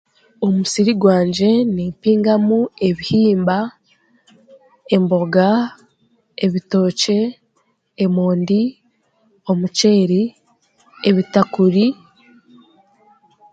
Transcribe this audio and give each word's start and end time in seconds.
Omumusiiri 0.45 0.93
gwangye 1.01 1.51
nimpingamu 1.75 2.59
ebihimba, 2.87 3.57
embooga, 4.95 5.49
ebitookye, 6.45 7.19
emoondi, 8.03 8.61
omuceeri, 9.51 10.23
ebitakuuri. 11.09 11.87